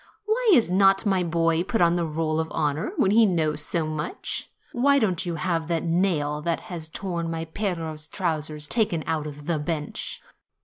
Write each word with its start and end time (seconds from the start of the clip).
Why 0.25 0.49
is 0.51 0.71
not 0.71 1.05
my 1.05 1.21
boy 1.21 1.61
put 1.61 1.79
on 1.79 1.95
the 1.95 2.07
roll 2.07 2.39
of 2.39 2.47
honor, 2.49 2.91
when 2.97 3.11
he 3.11 3.27
knows 3.27 3.61
so 3.63 3.85
much? 3.85 4.49
Why 4.71 4.97
don't 4.97 5.27
you 5.27 5.35
have 5.35 5.67
that 5.67 5.83
nail 5.83 6.41
which 6.43 6.91
tore 6.91 7.21
my 7.21 7.45
Piero's 7.45 8.07
trousers 8.07 8.67
taken 8.67 9.03
out 9.05 9.27
of 9.27 9.45
the 9.45 9.59
bench?" 9.59 10.19